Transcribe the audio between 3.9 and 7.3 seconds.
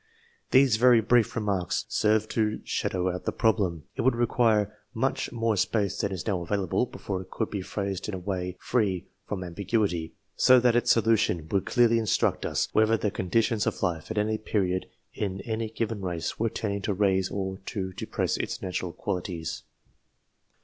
it would require much more space than is now available, before it